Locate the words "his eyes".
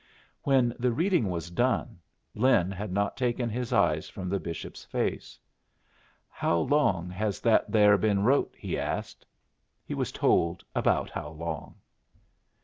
3.51-4.09